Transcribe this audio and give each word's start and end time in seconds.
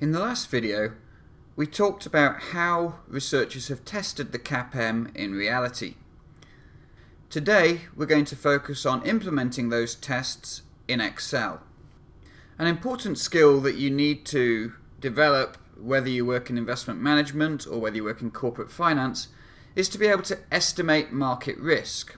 In 0.00 0.12
the 0.12 0.20
last 0.20 0.48
video, 0.48 0.92
we 1.56 1.66
talked 1.66 2.06
about 2.06 2.40
how 2.54 3.00
researchers 3.06 3.68
have 3.68 3.84
tested 3.84 4.32
the 4.32 4.38
CAPM 4.38 5.14
in 5.14 5.34
reality. 5.34 5.96
Today, 7.28 7.82
we're 7.94 8.06
going 8.06 8.24
to 8.24 8.34
focus 8.34 8.86
on 8.86 9.04
implementing 9.04 9.68
those 9.68 9.94
tests 9.94 10.62
in 10.88 11.02
Excel. 11.02 11.60
An 12.58 12.66
important 12.66 13.18
skill 13.18 13.60
that 13.60 13.74
you 13.74 13.90
need 13.90 14.24
to 14.26 14.72
develop, 15.00 15.58
whether 15.78 16.08
you 16.08 16.24
work 16.24 16.48
in 16.48 16.56
investment 16.56 16.98
management 17.02 17.66
or 17.66 17.78
whether 17.78 17.96
you 17.96 18.04
work 18.04 18.22
in 18.22 18.30
corporate 18.30 18.70
finance, 18.70 19.28
is 19.76 19.90
to 19.90 19.98
be 19.98 20.06
able 20.06 20.22
to 20.22 20.38
estimate 20.50 21.12
market 21.12 21.58
risk. 21.58 22.16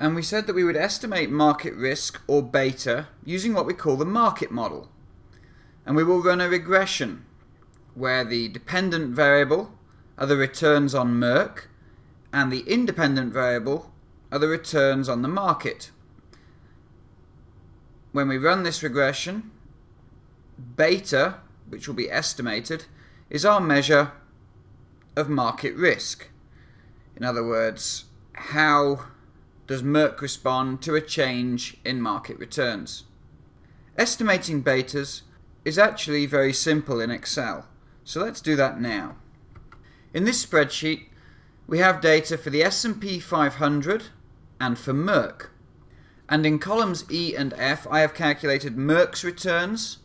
And 0.00 0.14
we 0.14 0.22
said 0.22 0.46
that 0.46 0.54
we 0.54 0.64
would 0.64 0.76
estimate 0.76 1.30
market 1.30 1.74
risk 1.74 2.22
or 2.26 2.42
beta 2.42 3.08
using 3.22 3.52
what 3.52 3.66
we 3.66 3.74
call 3.74 3.96
the 3.96 4.04
market 4.06 4.50
model. 4.50 4.88
And 5.84 5.94
we 5.94 6.02
will 6.02 6.22
run 6.22 6.40
a 6.40 6.48
regression 6.48 7.26
where 7.94 8.24
the 8.24 8.48
dependent 8.48 9.14
variable 9.14 9.72
are 10.16 10.26
the 10.26 10.38
returns 10.38 10.94
on 10.94 11.20
Merck 11.20 11.64
and 12.32 12.50
the 12.50 12.60
independent 12.60 13.34
variable 13.34 13.92
are 14.32 14.38
the 14.38 14.48
returns 14.48 15.06
on 15.06 15.20
the 15.20 15.28
market. 15.28 15.90
When 18.12 18.26
we 18.26 18.38
run 18.38 18.62
this 18.62 18.82
regression, 18.82 19.50
beta, 20.76 21.40
which 21.68 21.86
will 21.86 21.94
be 21.94 22.10
estimated, 22.10 22.86
is 23.28 23.44
our 23.44 23.60
measure 23.60 24.12
of 25.14 25.28
market 25.28 25.74
risk. 25.74 26.28
In 27.16 27.22
other 27.22 27.46
words, 27.46 28.06
how 28.32 29.00
does 29.70 29.84
Merck 29.84 30.20
respond 30.20 30.82
to 30.82 30.96
a 30.96 31.00
change 31.00 31.76
in 31.84 32.02
market 32.02 32.36
returns? 32.40 33.04
Estimating 33.96 34.64
betas 34.64 35.22
is 35.64 35.78
actually 35.78 36.26
very 36.26 36.52
simple 36.52 37.00
in 37.00 37.12
Excel, 37.12 37.68
so 38.02 38.20
let's 38.20 38.40
do 38.40 38.56
that 38.56 38.80
now. 38.80 39.14
In 40.12 40.24
this 40.24 40.44
spreadsheet, 40.44 41.04
we 41.68 41.78
have 41.78 42.00
data 42.00 42.36
for 42.36 42.50
the 42.50 42.64
S&P 42.64 43.20
500 43.20 44.06
and 44.58 44.76
for 44.76 44.92
Merck. 44.92 45.50
And 46.28 46.44
in 46.44 46.58
columns 46.58 47.04
E 47.08 47.36
and 47.36 47.54
F, 47.56 47.86
I 47.88 48.00
have 48.00 48.12
calculated 48.12 48.74
Merck's 48.74 49.22
returns 49.22 49.98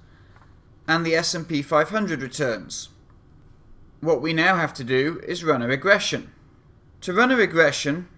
and 0.87 1.03
the 1.03 1.15
S&P 1.15 1.63
500 1.63 2.21
returns. 2.21 2.89
What 3.99 4.21
we 4.21 4.31
now 4.31 4.57
have 4.57 4.75
to 4.75 4.83
do 4.83 5.23
is 5.27 5.43
run 5.43 5.63
a 5.63 5.67
regression. 5.67 6.31
To 7.01 7.13
run 7.13 7.31
a 7.31 7.35
regression, 7.35 8.09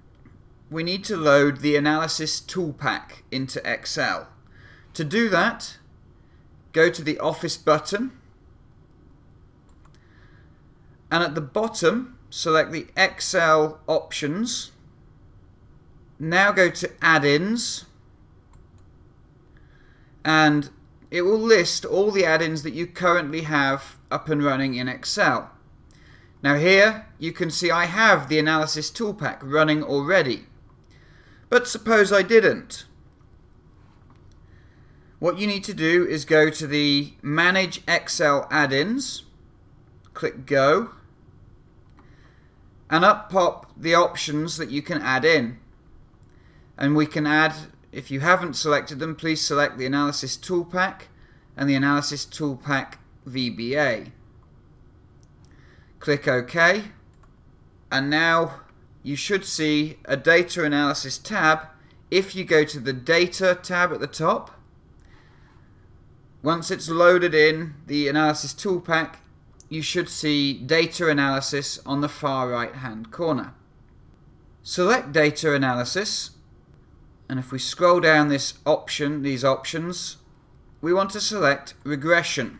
we 0.70 0.84
need 0.84 1.04
to 1.06 1.16
load 1.16 1.60
the 1.60 1.76
analysis 1.76 2.42
ToolPak 2.42 3.24
into 3.32 3.62
Excel. 3.70 4.28
To 4.94 5.04
do 5.04 5.30
that, 5.30 5.78
go 6.74 6.90
to 6.90 7.04
the 7.04 7.20
Office 7.20 7.58
button 7.58 8.12
and 11.10 11.24
at 11.24 11.36
the 11.36 11.42
bottom 11.42 12.18
select 12.30 12.72
the 12.72 12.88
Excel 12.98 13.80
options. 13.88 14.72
Now 16.20 16.52
go 16.52 16.70
to 16.70 16.92
add-ins 17.02 17.86
and 20.26 20.70
it 21.10 21.22
will 21.22 21.40
list 21.40 21.86
all 21.86 22.12
the 22.12 22.26
add-ins 22.26 22.64
that 22.64 22.74
you 22.74 22.88
currently 22.88 23.42
have 23.42 23.98
up 24.12 24.28
and 24.28 24.44
running 24.44 24.76
in 24.76 24.90
Excel. 24.90 25.52
Now 26.44 26.56
here 26.56 27.08
you 27.18 27.32
can 27.32 27.50
see 27.50 27.72
I 27.72 27.86
have 27.86 28.28
the 28.28 28.40
analysis 28.40 28.92
ToolPak 28.92 29.40
running 29.42 29.82
already. 29.82 30.48
But 31.50 31.68
suppose 31.68 32.12
I 32.12 32.24
didn't. 32.24 32.86
What 35.20 35.40
you 35.40 35.48
need 35.48 35.64
to 35.64 35.74
do 35.74 36.06
is 36.06 36.26
go 36.26 36.50
to 36.50 36.68
the 36.68 37.14
Manage 37.22 37.82
Excel 37.88 38.48
Add-ins, 38.52 39.24
click 40.14 40.46
Go, 40.46 40.92
and 42.90 43.04
up 43.04 43.32
pop 43.32 43.72
the 43.76 43.96
options 43.96 44.58
that 44.58 44.70
you 44.70 44.82
can 44.82 45.02
add 45.02 45.26
in. 45.26 45.58
And 46.78 46.96
we 46.96 47.08
can 47.08 47.26
add, 47.26 47.54
if 47.92 48.12
you 48.12 48.20
haven't 48.20 48.56
selected 48.56 49.00
them, 49.00 49.16
please 49.16 49.42
select 49.42 49.78
the 49.78 49.88
Analysis 49.88 50.38
ToolPak 50.38 51.04
and 51.56 51.68
the 51.68 51.76
Analysis 51.76 52.26
ToolPak 52.26 52.96
VBA. 53.28 54.12
Click 56.00 56.28
OK, 56.28 56.84
and 57.92 58.10
now 58.10 58.62
you 59.08 59.16
should 59.16 59.46
see 59.46 59.98
a 60.04 60.18
data 60.18 60.66
analysis 60.66 61.18
tab 61.18 61.68
if 62.12 62.36
you 62.36 62.44
go 62.44 62.66
to 62.66 62.78
the 62.78 62.92
data 62.92 63.58
tab 63.64 63.94
at 63.94 64.02
the 64.02 64.06
top. 64.06 64.60
Once 66.44 66.70
it's 66.70 66.90
loaded 66.90 67.34
in 67.34 67.74
the 67.86 68.10
analysis 68.10 68.54
ToolPak, 68.54 69.16
you 69.70 69.82
should 69.82 70.10
see 70.10 70.54
data 70.54 71.08
analysis 71.08 71.80
on 71.86 72.02
the 72.02 72.10
far 72.10 72.50
right 72.50 72.76
hand 72.76 73.10
corner. 73.10 73.54
Select 74.62 75.14
data 75.14 75.54
analysis 75.54 76.32
and 77.30 77.40
if 77.40 77.54
we 77.54 77.60
scroll 77.60 78.02
down 78.02 78.28
this 78.28 78.56
option, 78.66 79.22
these 79.22 79.46
options, 79.46 80.18
we 80.82 80.94
want 80.94 81.12
to 81.12 81.22
select 81.22 81.76
regression. 81.86 82.60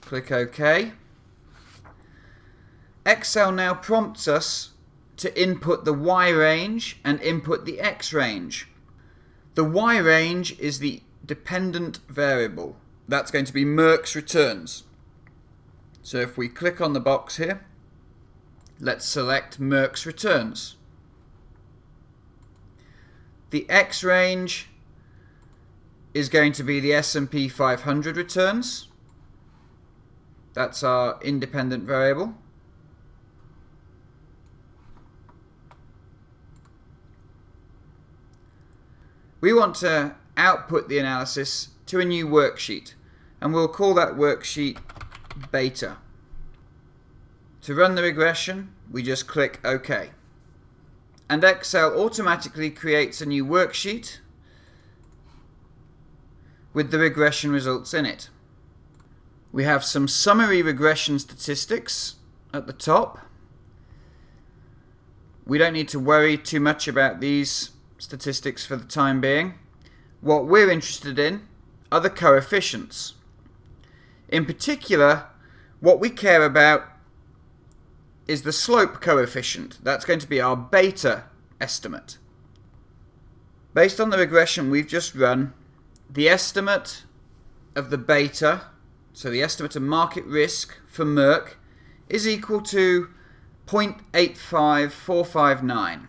Click 0.00 0.32
OK. 0.32 0.92
Excel 3.04 3.52
now 3.52 3.74
prompts 3.74 4.26
us 4.26 4.70
to 5.18 5.40
input 5.40 5.84
the 5.84 5.92
Y 5.92 6.30
range 6.30 6.98
and 7.04 7.20
input 7.20 7.64
the 7.64 7.80
X 7.80 8.12
range. 8.12 8.68
The 9.54 9.64
Y 9.64 9.98
range 9.98 10.58
is 10.58 10.78
the 10.78 11.02
dependent 11.24 11.98
variable. 12.08 12.76
That's 13.06 13.30
going 13.30 13.44
to 13.44 13.52
be 13.52 13.64
Merck's 13.64 14.14
returns. 14.14 14.84
So 16.02 16.18
if 16.18 16.38
we 16.38 16.48
click 16.48 16.80
on 16.80 16.92
the 16.92 17.00
box 17.00 17.36
here, 17.36 17.66
let's 18.80 19.04
select 19.06 19.60
Merck's 19.60 20.06
returns. 20.06 20.76
The 23.50 23.68
X 23.68 24.04
range 24.04 24.68
is 26.14 26.28
going 26.28 26.52
to 26.52 26.62
be 26.62 26.80
the 26.80 26.92
S&P 26.92 27.48
500 27.48 28.16
returns. 28.16 28.88
That's 30.54 30.82
our 30.82 31.18
independent 31.22 31.84
variable. 31.84 32.34
We 39.48 39.54
want 39.54 39.76
to 39.76 40.14
output 40.36 40.90
the 40.90 40.98
analysis 40.98 41.68
to 41.86 42.00
a 42.00 42.04
new 42.04 42.28
worksheet 42.28 42.92
and 43.40 43.54
we'll 43.54 43.66
call 43.66 43.94
that 43.94 44.12
worksheet 44.12 44.76
beta. 45.50 45.96
To 47.62 47.74
run 47.74 47.94
the 47.94 48.02
regression, 48.02 48.74
we 48.90 49.02
just 49.02 49.26
click 49.26 49.58
OK. 49.64 50.10
And 51.30 51.42
Excel 51.42 51.98
automatically 51.98 52.68
creates 52.68 53.22
a 53.22 53.26
new 53.26 53.42
worksheet 53.42 54.18
with 56.74 56.90
the 56.90 56.98
regression 56.98 57.50
results 57.50 57.94
in 57.94 58.04
it. 58.04 58.28
We 59.50 59.64
have 59.64 59.82
some 59.82 60.08
summary 60.08 60.60
regression 60.60 61.18
statistics 61.18 62.16
at 62.52 62.66
the 62.66 62.74
top. 62.74 63.20
We 65.46 65.56
don't 65.56 65.72
need 65.72 65.88
to 65.88 65.98
worry 65.98 66.36
too 66.36 66.60
much 66.60 66.86
about 66.86 67.20
these 67.20 67.70
statistics 67.98 68.64
for 68.64 68.76
the 68.76 68.84
time 68.84 69.20
being. 69.20 69.54
What 70.20 70.46
we're 70.46 70.70
interested 70.70 71.18
in 71.18 71.42
are 71.92 72.00
the 72.00 72.10
coefficients. 72.10 73.14
In 74.28 74.44
particular, 74.44 75.26
what 75.80 76.00
we 76.00 76.10
care 76.10 76.44
about 76.44 76.84
is 78.26 78.42
the 78.42 78.52
slope 78.52 79.00
coefficient. 79.00 79.78
That's 79.82 80.04
going 80.04 80.18
to 80.20 80.28
be 80.28 80.40
our 80.40 80.56
beta 80.56 81.24
estimate. 81.60 82.18
Based 83.74 84.00
on 84.00 84.10
the 84.10 84.18
regression 84.18 84.70
we've 84.70 84.88
just 84.88 85.14
run, 85.14 85.54
the 86.10 86.28
estimate 86.28 87.04
of 87.74 87.90
the 87.90 87.98
beta, 87.98 88.62
so 89.12 89.30
the 89.30 89.42
estimate 89.42 89.76
of 89.76 89.82
market 89.82 90.24
risk 90.24 90.78
for 90.86 91.04
Merck, 91.04 91.54
is 92.08 92.26
equal 92.26 92.62
to 92.62 93.10
0.85459. 93.66 96.08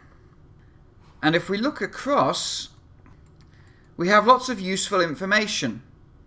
And 1.22 1.36
if 1.36 1.50
we 1.50 1.58
look 1.58 1.82
across, 1.82 2.70
we 3.98 4.08
have 4.08 4.26
lots 4.26 4.50
of 4.50 4.60
useful 4.60 5.02
information 5.02 5.82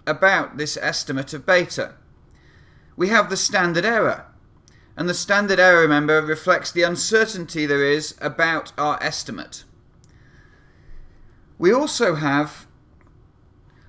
about 0.06 0.56
this 0.58 0.76
estimate 0.76 1.32
of 1.32 1.46
beta. 1.46 1.94
We 2.96 3.08
have 3.08 3.30
the 3.30 3.36
standard 3.36 3.84
error. 3.84 4.26
And 4.96 5.08
the 5.08 5.14
standard 5.14 5.58
error, 5.58 5.80
remember, 5.80 6.20
reflects 6.20 6.70
the 6.70 6.82
uncertainty 6.82 7.64
there 7.64 7.84
is 7.84 8.14
about 8.20 8.72
our 8.76 9.02
estimate. 9.02 9.64
We 11.58 11.72
also 11.72 12.16
have 12.16 12.66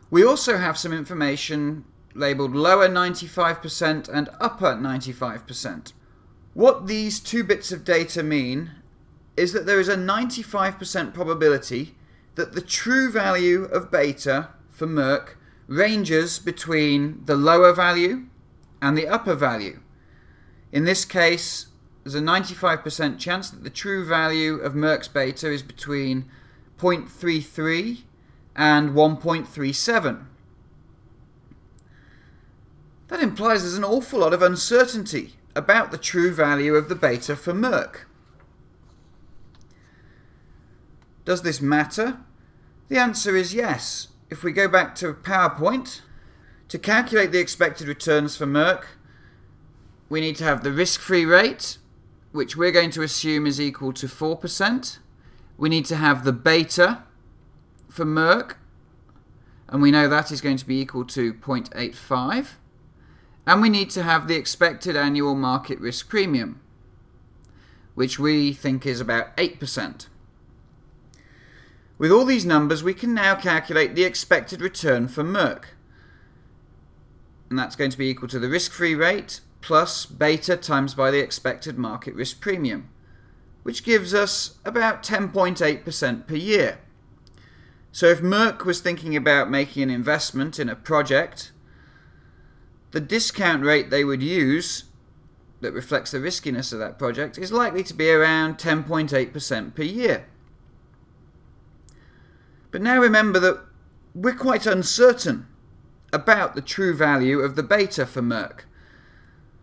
we 0.10 0.24
also 0.24 0.58
have 0.58 0.78
some 0.78 0.94
information 0.94 1.86
labeled 2.14 2.56
lower 2.56 2.88
95% 2.88 4.08
and 4.08 4.30
upper 4.40 4.76
95%. 4.76 5.94
What 6.54 6.86
these 6.86 7.20
two 7.20 7.44
bits 7.44 7.72
of 7.72 7.84
data 7.84 8.22
mean 8.22 8.74
is 9.36 9.54
that 9.54 9.66
there 9.66 9.80
is 9.80 9.90
a 9.90 9.96
95% 9.96 11.14
probability 11.14 11.96
that 12.36 12.54
the 12.54 12.62
true 12.62 13.12
value 13.12 13.66
of 13.66 13.92
beta 13.92 14.50
for 14.70 14.88
Merck 14.88 15.36
ranges 15.68 16.40
between 16.40 17.24
the 17.26 17.36
lower 17.36 17.74
value 17.74 18.26
and 18.82 18.98
the 18.98 19.08
upper 19.08 19.36
value. 19.36 19.80
In 20.72 20.86
this 20.86 21.06
case, 21.06 21.68
there's 22.04 22.16
a 22.16 22.20
95% 22.20 23.18
chance 23.18 23.50
that 23.50 23.64
the 23.64 23.70
true 23.70 24.06
value 24.06 24.56
of 24.56 24.74
Merck's 24.74 25.08
beta 25.08 25.52
is 25.52 25.64
between 25.64 26.26
0.33 26.80 28.02
and 28.56 28.92
1.37. 28.92 30.26
That 33.08 33.22
implies 33.22 33.62
there's 33.62 33.78
an 33.78 33.84
awful 33.84 34.20
lot 34.20 34.34
of 34.34 34.42
uncertainty 34.42 35.36
about 35.56 35.92
the 35.92 35.98
true 35.98 36.34
value 36.34 36.76
of 36.76 36.90
the 36.90 36.96
beta 36.96 37.36
for 37.36 37.54
Merck. 37.54 38.02
Does 41.26 41.42
this 41.42 41.62
matter? 41.62 42.18
The 42.90 42.98
answer 42.98 43.36
is 43.36 43.54
yes. 43.54 44.10
If 44.30 44.44
we 44.44 44.52
go 44.52 44.68
back 44.68 44.96
to 44.96 45.14
PowerPoint, 45.14 46.02
to 46.68 46.80
calculate 46.80 47.32
the 47.32 47.40
expected 47.40 47.88
returns 47.88 48.36
for 48.36 48.46
Merck, 48.46 48.86
we 50.10 50.20
need 50.22 50.36
to 50.38 50.44
have 50.44 50.64
the 50.64 50.72
risk-free 50.72 51.26
rate, 51.26 51.78
which 52.32 52.58
we're 52.58 52.72
going 52.72 52.92
to 52.92 53.04
assume 53.04 53.48
is 53.48 53.62
equal 53.62 53.94
to 53.94 54.08
4%. 54.08 54.98
We 55.58 55.70
need 55.70 55.86
to 55.86 55.96
have 55.96 56.24
the 56.24 56.34
beta 56.34 57.04
for 57.90 58.06
Merck, 58.06 58.56
and 59.70 59.82
we 59.82 59.92
know 59.92 60.08
that 60.08 60.32
is 60.32 60.42
going 60.42 60.58
to 60.58 60.68
be 60.68 60.82
equal 60.82 61.06
to 61.06 61.34
0.85. 61.34 62.56
And 63.46 63.62
we 63.62 63.70
need 63.70 63.90
to 63.92 64.04
have 64.04 64.28
the 64.28 64.36
expected 64.36 64.96
annual 64.96 65.36
market 65.36 65.80
risk 65.80 66.10
premium, 66.10 66.60
which 67.94 68.18
we 68.18 68.54
think 68.54 68.86
is 68.86 69.00
about 69.00 69.36
8%. 69.38 70.08
With 71.98 72.12
all 72.12 72.26
these 72.26 72.46
numbers, 72.46 72.84
we 72.84 72.94
can 72.94 73.14
now 73.14 73.36
calculate 73.36 73.96
the 73.96 74.04
expected 74.04 74.62
return 74.62 75.08
for 75.08 75.24
Merck. 75.24 75.66
And 77.50 77.58
that's 77.58 77.76
going 77.76 77.92
to 77.92 77.98
be 77.98 78.10
equal 78.10 78.30
to 78.30 78.40
the 78.40 78.50
risk-free 78.50 78.96
rate 78.96 79.42
plus 79.62 80.06
beta 80.06 80.58
times 80.58 80.94
by 80.94 81.12
the 81.12 81.20
expected 81.20 81.78
market 81.78 82.16
risk 82.16 82.42
premium, 82.42 82.90
which 83.62 83.84
gives 83.84 84.14
us 84.14 84.58
about 84.66 85.04
10.8% 85.04 86.28
per 86.28 86.36
year. 86.36 86.80
So 87.92 88.08
if 88.08 88.22
Merck 88.22 88.66
was 88.66 88.82
thinking 88.82 89.16
about 89.16 89.52
making 89.52 89.84
an 89.84 89.90
investment 89.90 90.60
in 90.60 90.68
a 90.68 90.76
project 90.76 91.52
the 92.94 93.02
discount 93.02 93.64
rate 93.64 93.90
they 93.90 94.04
would 94.04 94.22
use 94.22 94.86
that 95.62 95.74
reflects 95.74 96.12
the 96.12 96.20
riskiness 96.20 96.72
of 96.72 96.80
that 96.80 97.00
project 97.00 97.38
is 97.38 97.52
likely 97.52 97.84
to 97.84 97.94
be 97.94 98.10
around 98.10 98.58
10.8% 98.58 99.76
per 99.76 99.82
year. 99.82 100.28
But 102.74 102.82
now 102.82 103.00
remember 103.00 103.40
that 103.40 103.62
we're 104.16 104.34
quite 104.34 104.66
uncertain 104.66 105.46
about 106.12 106.56
the 106.56 106.62
true 106.62 106.96
value 106.96 107.40
of 107.40 107.56
the 107.56 107.62
beta 107.62 108.04
for 108.08 108.24
Merck. 108.24 108.62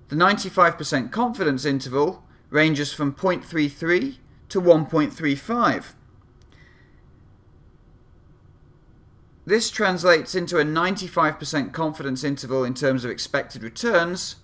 The 0.09 0.17
95% 0.17 1.11
confidence 1.11 1.65
interval 1.65 2.23
ranges 2.51 2.93
from 2.93 3.13
0.33 3.13 4.19
to 4.51 4.61
1.35. 4.61 5.95
This 9.45 9.71
translates 9.73 10.37
into 10.37 10.59
a 10.59 10.65
95% 10.65 11.73
confidence 11.73 12.23
interval 12.23 12.63
in 12.63 12.75
terms 12.75 13.05
of 13.05 13.11
expected 13.11 13.65
returns 13.65 14.37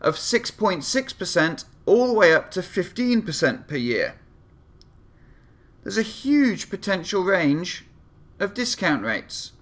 of 0.00 0.14
6.6% 0.14 1.64
all 1.86 2.06
the 2.06 2.12
way 2.12 2.32
up 2.32 2.52
to 2.52 2.60
15% 2.60 3.66
per 3.66 3.76
year. 3.76 4.14
There's 5.82 5.98
a 5.98 6.02
huge 6.02 6.70
potential 6.70 7.24
range 7.24 7.84
of 8.38 8.54
discount 8.54 9.04
rates. 9.04 9.52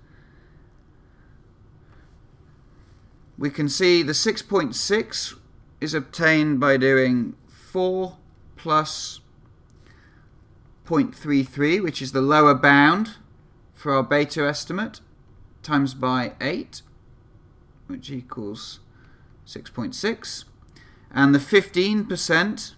We 3.38 3.48
can 3.48 3.70
see 3.70 4.02
the 4.02 4.12
6.6 4.12 5.38
is 5.80 5.94
obtained 5.94 6.60
by 6.60 6.76
doing 6.76 7.36
4 7.48 8.18
plus 8.56 9.20
0.33, 10.84 11.82
which 11.82 12.02
is 12.02 12.12
the 12.12 12.20
lower 12.20 12.54
bound 12.54 13.16
for 13.72 13.94
our 13.94 14.02
beta 14.02 14.46
estimate 14.46 15.00
times 15.62 15.94
by 15.94 16.32
8, 16.40 16.82
which 17.86 18.10
equals 18.10 18.80
6.6. 19.46 20.44
And 21.10 21.34
the 21.34 21.38
15% 21.38 22.74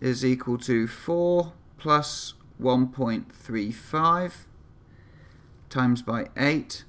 is 0.00 0.24
equal 0.24 0.58
to 0.58 0.86
4 0.86 1.52
plus 1.76 2.34
1.35 2.60 4.32
times 5.70 6.02
by 6.02 6.28
8, 6.36 6.84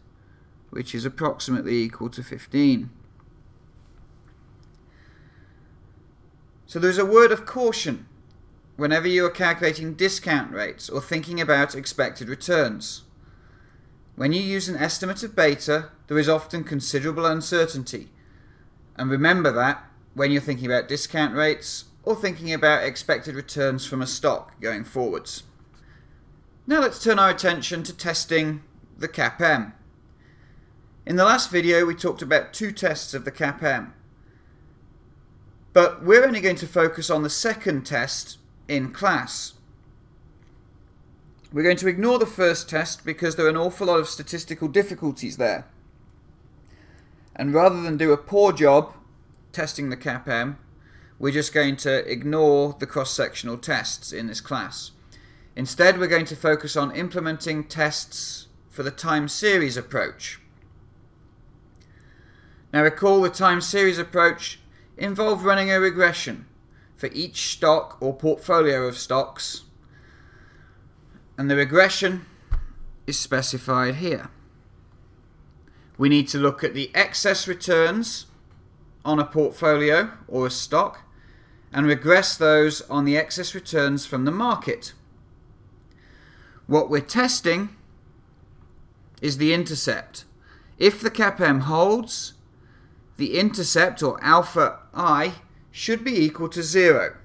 which 0.69 0.93
is 0.93 1.05
approximately 1.05 1.77
equal 1.77 2.09
to 2.09 2.23
15. 2.23 2.89
So 6.67 6.79
there's 6.79 6.97
a 6.97 7.05
word 7.05 7.31
of 7.31 7.45
caution 7.45 8.07
whenever 8.75 9.07
you 9.07 9.25
are 9.25 9.31
calculating 9.31 9.93
discount 9.93 10.51
rates 10.51 10.89
or 10.89 11.01
thinking 11.01 11.39
about 11.39 11.75
expected 11.75 12.27
returns. 12.27 13.03
When 14.15 14.33
you 14.33 14.41
use 14.41 14.69
an 14.69 14.77
estimate 14.77 15.23
of 15.23 15.35
beta, 15.35 15.89
there 16.07 16.19
is 16.19 16.29
often 16.29 16.63
considerable 16.63 17.25
uncertainty. 17.25 18.09
And 18.97 19.09
remember 19.09 19.51
that 19.51 19.83
when 20.13 20.31
you're 20.31 20.41
thinking 20.41 20.65
about 20.65 20.87
discount 20.87 21.35
rates 21.35 21.85
or 22.03 22.15
thinking 22.15 22.53
about 22.53 22.83
expected 22.83 23.35
returns 23.35 23.85
from 23.85 24.01
a 24.01 24.07
stock 24.07 24.59
going 24.61 24.83
forwards. 24.85 25.43
Now 26.67 26.81
let's 26.81 27.03
turn 27.03 27.19
our 27.19 27.29
attention 27.29 27.83
to 27.83 27.95
testing 27.95 28.63
the 28.97 29.07
CAPM. 29.07 29.73
In 31.05 31.15
the 31.15 31.23
last 31.23 31.51
video 31.51 31.85
we 31.85 31.93
talked 31.93 32.23
about 32.23 32.53
two 32.53 32.71
tests 32.71 33.13
of 33.13 33.23
the 33.23 33.31
CAPM. 33.31 33.91
But 35.73 36.03
we're 36.03 36.25
only 36.25 36.41
going 36.41 36.55
to 36.55 36.65
focus 36.65 37.11
on 37.11 37.21
the 37.21 37.29
second 37.29 37.85
test 37.85 38.39
in 38.67 38.91
class. 38.91 39.53
We're 41.53 41.61
going 41.61 41.77
to 41.77 41.87
ignore 41.87 42.17
the 42.17 42.25
first 42.25 42.67
test 42.67 43.05
because 43.05 43.35
there 43.35 43.45
are 43.45 43.49
an 43.49 43.57
awful 43.57 43.85
lot 43.85 43.99
of 43.99 44.09
statistical 44.09 44.67
difficulties 44.67 45.37
there. 45.37 45.67
And 47.35 47.53
rather 47.53 47.79
than 47.79 47.95
do 47.95 48.11
a 48.11 48.17
poor 48.17 48.51
job 48.51 48.91
testing 49.51 49.91
the 49.91 49.97
CAPM, 49.97 50.55
we're 51.19 51.31
just 51.31 51.53
going 51.53 51.75
to 51.77 52.11
ignore 52.11 52.75
the 52.79 52.87
cross-sectional 52.87 53.59
tests 53.59 54.11
in 54.11 54.25
this 54.25 54.41
class. 54.41 54.89
Instead, 55.55 55.97
we're 55.97 56.07
going 56.07 56.25
to 56.25 56.35
focus 56.35 56.75
on 56.75 56.95
implementing 56.95 57.63
tests 57.63 58.47
for 58.69 58.83
the 58.83 58.91
time 58.91 59.27
series 59.27 59.77
approach. 59.77 60.39
Now 62.73 62.83
recall 62.83 63.21
the 63.21 63.29
time 63.29 63.61
series 63.61 63.97
approach 63.97 64.59
involved 64.97 65.45
running 65.45 65.71
a 65.71 65.79
regression 65.79 66.45
for 66.97 67.07
each 67.13 67.53
stock 67.53 67.97
or 68.01 68.13
portfolio 68.13 68.85
of 68.85 68.97
stocks 68.97 69.63
and 71.37 71.49
the 71.49 71.55
regression 71.55 72.25
is 73.07 73.19
specified 73.19 73.95
here. 73.95 74.29
We 75.97 76.09
need 76.09 76.27
to 76.29 76.37
look 76.37 76.63
at 76.63 76.73
the 76.73 76.91
excess 76.93 77.47
returns 77.47 78.25
on 79.03 79.19
a 79.19 79.25
portfolio 79.25 80.11
or 80.27 80.47
a 80.47 80.51
stock 80.51 81.01
and 81.71 81.87
regress 81.87 82.35
those 82.37 82.81
on 82.89 83.05
the 83.05 83.17
excess 83.17 83.53
returns 83.53 84.05
from 84.05 84.25
the 84.25 84.31
market. 84.31 84.93
What 86.67 86.89
we're 86.89 87.01
testing 87.01 87.69
is 89.21 89.37
the 89.37 89.53
intercept. 89.53 90.25
If 90.77 90.99
the 90.99 91.11
CAPM 91.11 91.61
holds, 91.61 92.33
the 93.17 93.37
intercept 93.37 94.03
or 94.03 94.21
alpha 94.23 94.79
i 94.93 95.35
should 95.71 96.03
be 96.03 96.17
equal 96.19 96.49
to 96.49 96.63
zero. 96.63 97.15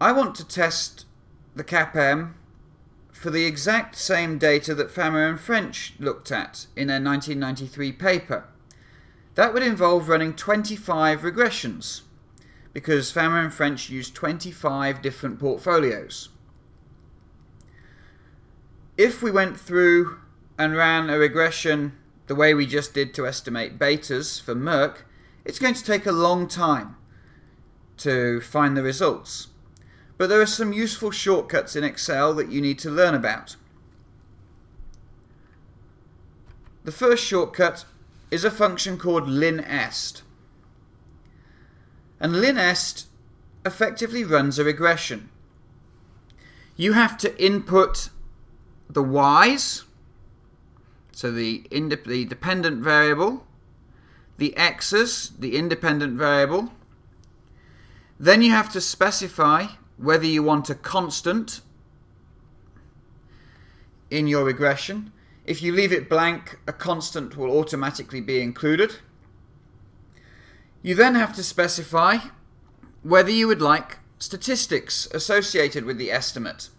I 0.00 0.12
want 0.12 0.34
to 0.36 0.46
test 0.46 1.06
the 1.54 1.64
CAPM 1.64 2.34
for 3.10 3.30
the 3.30 3.46
exact 3.46 3.96
same 3.96 4.36
data 4.36 4.74
that 4.74 4.90
Fama 4.90 5.20
and 5.20 5.40
French 5.40 5.94
looked 5.98 6.30
at 6.30 6.66
in 6.76 6.88
their 6.88 7.00
1993 7.00 7.92
paper. 7.92 8.44
That 9.34 9.54
would 9.54 9.62
involve 9.62 10.08
running 10.08 10.34
25 10.34 11.22
regressions, 11.22 12.02
because 12.72 13.10
Fama 13.10 13.40
and 13.40 13.54
French 13.54 13.88
used 13.88 14.14
25 14.14 15.00
different 15.00 15.40
portfolios. 15.40 16.28
If 18.96 19.22
we 19.22 19.30
went 19.30 19.58
through 19.58 20.18
and 20.58 20.76
ran 20.76 21.10
a 21.10 21.18
regression 21.18 21.92
the 22.26 22.34
way 22.34 22.54
we 22.54 22.66
just 22.66 22.94
did 22.94 23.12
to 23.14 23.26
estimate 23.26 23.78
betas 23.78 24.40
for 24.40 24.54
Merck, 24.54 24.98
it's 25.44 25.58
going 25.58 25.74
to 25.74 25.84
take 25.84 26.06
a 26.06 26.12
long 26.12 26.48
time 26.48 26.96
to 27.98 28.40
find 28.40 28.76
the 28.76 28.82
results 28.82 29.48
but 30.16 30.28
there 30.28 30.40
are 30.40 30.46
some 30.46 30.72
useful 30.72 31.10
shortcuts 31.10 31.74
in 31.74 31.84
Excel 31.84 32.34
that 32.34 32.50
you 32.50 32.60
need 32.60 32.78
to 32.80 32.90
learn 32.90 33.14
about. 33.14 33.56
The 36.84 36.92
first 36.92 37.24
shortcut 37.24 37.84
is 38.30 38.44
a 38.44 38.50
function 38.50 38.98
called 38.98 39.24
linest. 39.24 40.22
And 42.20 42.34
linest 42.34 43.06
effectively 43.66 44.22
runs 44.22 44.58
a 44.58 44.64
regression. 44.64 45.30
You 46.76 46.92
have 46.92 47.16
to 47.18 47.42
input 47.42 48.10
the 48.88 49.02
y's 49.02 49.84
So 51.12 51.30
the, 51.30 51.64
inde- 51.70 52.04
the 52.06 52.24
dependent 52.24 52.82
variable, 52.82 53.46
the 54.36 54.56
x's, 54.56 55.30
the 55.38 55.56
independent 55.56 56.18
variable. 56.18 56.72
Then 58.18 58.42
you 58.42 58.50
have 58.50 58.72
to 58.72 58.80
specify 58.80 59.66
whether 59.96 60.26
you 60.26 60.42
want 60.42 60.70
a 60.70 60.74
constant 60.74 61.60
in 64.10 64.26
your 64.26 64.44
regression. 64.44 65.12
If 65.44 65.62
you 65.62 65.72
leave 65.72 65.92
it 65.92 66.08
blank, 66.08 66.58
a 66.66 66.72
constant 66.72 67.36
will 67.36 67.56
automatically 67.56 68.20
be 68.20 68.40
included. 68.40 68.96
You 70.82 70.94
then 70.94 71.14
have 71.14 71.34
to 71.36 71.42
specify 71.42 72.18
whether 73.02 73.30
you 73.30 73.46
would 73.46 73.62
like 73.62 73.98
statistics 74.18 75.06
associated 75.12 75.84
with 75.84 75.98
the 75.98 76.10
estimate. 76.10 76.70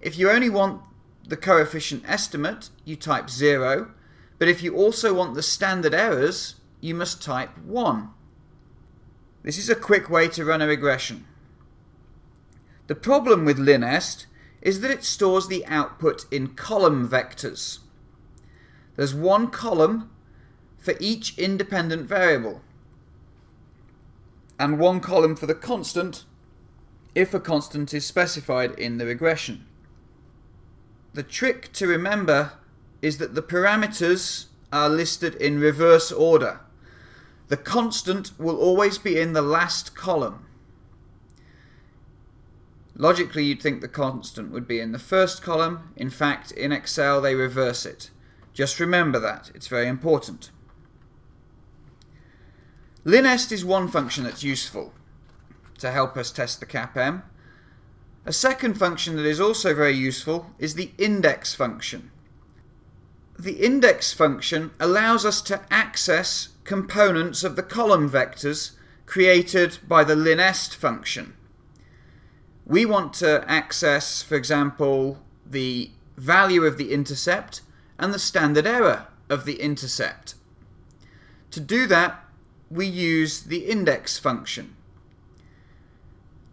If 0.00 0.18
you 0.18 0.30
only 0.30 0.50
want 0.50 0.82
the 1.26 1.36
coefficient 1.36 2.04
estimate, 2.06 2.70
you 2.84 2.96
type 2.96 3.30
0, 3.30 3.90
but 4.38 4.48
if 4.48 4.62
you 4.62 4.74
also 4.74 5.14
want 5.14 5.34
the 5.34 5.42
standard 5.42 5.94
errors, 5.94 6.56
you 6.80 6.94
must 6.94 7.22
type 7.22 7.56
1. 7.58 8.10
This 9.42 9.58
is 9.58 9.70
a 9.70 9.74
quick 9.74 10.10
way 10.10 10.28
to 10.28 10.44
run 10.44 10.62
a 10.62 10.66
regression. 10.66 11.26
The 12.86 12.94
problem 12.94 13.44
with 13.44 13.58
linest 13.58 14.26
is 14.60 14.80
that 14.80 14.90
it 14.90 15.04
stores 15.04 15.48
the 15.48 15.64
output 15.66 16.26
in 16.30 16.48
column 16.48 17.08
vectors. 17.08 17.78
There's 18.96 19.14
one 19.14 19.48
column 19.48 20.10
for 20.78 20.94
each 21.00 21.38
independent 21.38 22.06
variable 22.06 22.60
and 24.58 24.78
one 24.78 25.00
column 25.00 25.36
for 25.36 25.46
the 25.46 25.54
constant 25.54 26.24
if 27.14 27.32
a 27.32 27.40
constant 27.40 27.94
is 27.94 28.04
specified 28.04 28.72
in 28.78 28.98
the 28.98 29.06
regression. 29.06 29.66
The 31.14 31.22
trick 31.22 31.72
to 31.74 31.86
remember 31.86 32.52
is 33.00 33.18
that 33.18 33.36
the 33.36 33.42
parameters 33.42 34.46
are 34.72 34.88
listed 34.88 35.36
in 35.36 35.60
reverse 35.60 36.10
order. 36.10 36.60
The 37.46 37.56
constant 37.56 38.32
will 38.38 38.56
always 38.56 38.98
be 38.98 39.20
in 39.20 39.32
the 39.32 39.42
last 39.42 39.94
column. 39.94 40.46
Logically, 42.96 43.44
you'd 43.44 43.62
think 43.62 43.80
the 43.80 43.88
constant 43.88 44.50
would 44.50 44.66
be 44.66 44.80
in 44.80 44.90
the 44.90 44.98
first 44.98 45.40
column. 45.42 45.92
In 45.96 46.10
fact, 46.10 46.50
in 46.52 46.72
Excel, 46.72 47.20
they 47.20 47.34
reverse 47.36 47.86
it. 47.86 48.10
Just 48.52 48.80
remember 48.80 49.20
that. 49.20 49.52
It's 49.54 49.68
very 49.68 49.86
important. 49.86 50.50
Linest 53.04 53.52
is 53.52 53.64
one 53.64 53.88
function 53.88 54.24
that's 54.24 54.42
useful 54.42 54.92
to 55.78 55.90
help 55.90 56.16
us 56.16 56.32
test 56.32 56.58
the 56.58 56.66
CAPM. 56.66 57.22
A 58.26 58.32
second 58.32 58.78
function 58.78 59.16
that 59.16 59.26
is 59.26 59.40
also 59.40 59.74
very 59.74 59.92
useful 59.92 60.50
is 60.58 60.74
the 60.74 60.92
index 60.96 61.54
function. 61.54 62.10
The 63.38 63.64
index 63.64 64.14
function 64.14 64.70
allows 64.80 65.26
us 65.26 65.42
to 65.42 65.60
access 65.70 66.48
components 66.64 67.44
of 67.44 67.56
the 67.56 67.62
column 67.62 68.08
vectors 68.08 68.72
created 69.04 69.78
by 69.86 70.04
the 70.04 70.14
linest 70.14 70.74
function. 70.74 71.34
We 72.64 72.86
want 72.86 73.12
to 73.14 73.44
access, 73.46 74.22
for 74.22 74.36
example, 74.36 75.18
the 75.44 75.90
value 76.16 76.64
of 76.64 76.78
the 76.78 76.92
intercept 76.92 77.60
and 77.98 78.14
the 78.14 78.18
standard 78.18 78.66
error 78.66 79.08
of 79.28 79.44
the 79.44 79.60
intercept. 79.60 80.34
To 81.50 81.60
do 81.60 81.86
that, 81.88 82.24
we 82.70 82.86
use 82.86 83.42
the 83.42 83.66
index 83.66 84.18
function. 84.18 84.76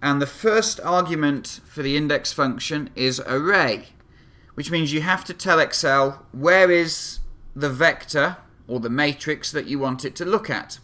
And 0.01 0.21
the 0.21 0.27
first 0.27 0.79
argument 0.79 1.61
for 1.65 1.83
the 1.83 1.95
index 1.95 2.33
function 2.33 2.89
is 2.95 3.21
array, 3.27 3.89
which 4.55 4.71
means 4.71 4.91
you 4.91 5.01
have 5.01 5.23
to 5.25 5.33
tell 5.33 5.59
Excel 5.59 6.25
where 6.31 6.71
is 6.71 7.19
the 7.55 7.69
vector 7.69 8.37
or 8.67 8.79
the 8.79 8.89
matrix 8.89 9.51
that 9.51 9.67
you 9.67 9.77
want 9.77 10.03
it 10.03 10.15
to 10.15 10.25
look 10.25 10.49
at. 10.49 10.79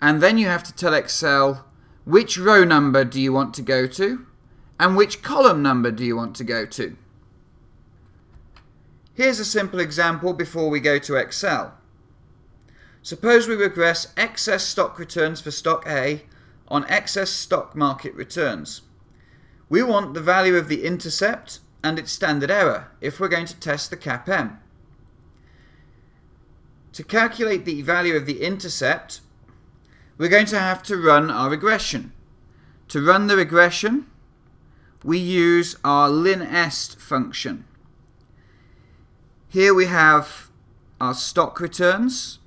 And 0.00 0.20
then 0.20 0.36
you 0.36 0.46
have 0.48 0.64
to 0.64 0.74
tell 0.74 0.94
Excel 0.94 1.64
which 2.04 2.38
row 2.38 2.64
number 2.64 3.04
do 3.04 3.20
you 3.20 3.32
want 3.32 3.54
to 3.54 3.62
go 3.62 3.86
to 3.86 4.26
and 4.78 4.96
which 4.96 5.22
column 5.22 5.62
number 5.62 5.90
do 5.90 6.04
you 6.04 6.16
want 6.16 6.36
to 6.36 6.44
go 6.44 6.66
to. 6.66 6.96
Here's 9.14 9.40
a 9.40 9.44
simple 9.44 9.80
example 9.80 10.34
before 10.34 10.68
we 10.68 10.80
go 10.80 10.98
to 10.98 11.16
Excel. 11.16 11.74
Suppose 13.02 13.48
we 13.48 13.54
regress 13.54 14.12
excess 14.16 14.64
stock 14.64 14.98
returns 14.98 15.40
for 15.40 15.50
stock 15.50 15.86
A 15.86 16.22
on 16.68 16.84
excess 16.88 17.30
stock 17.30 17.74
market 17.74 18.14
returns. 18.14 18.82
We 19.68 19.82
want 19.82 20.14
the 20.14 20.20
value 20.20 20.56
of 20.56 20.68
the 20.68 20.84
intercept 20.84 21.60
and 21.82 21.98
its 21.98 22.12
standard 22.12 22.50
error 22.50 22.88
if 23.00 23.20
we're 23.20 23.28
going 23.28 23.46
to 23.46 23.60
test 23.60 23.90
the 23.90 23.96
CAPM. 23.96 24.58
To 26.92 27.04
calculate 27.04 27.64
the 27.64 27.82
value 27.82 28.16
of 28.16 28.26
the 28.26 28.42
intercept, 28.42 29.20
we're 30.18 30.28
going 30.28 30.46
to 30.46 30.58
have 30.58 30.82
to 30.84 30.96
run 30.96 31.30
our 31.30 31.50
regression. 31.50 32.12
To 32.88 33.04
run 33.04 33.26
the 33.26 33.36
regression, 33.36 34.06
we 35.04 35.18
use 35.18 35.76
our 35.84 36.08
linest 36.08 36.96
function. 36.96 37.64
Here 39.48 39.74
we 39.74 39.86
have 39.86 40.50
our 41.00 41.14
stock 41.14 41.60
returns, 41.60 42.38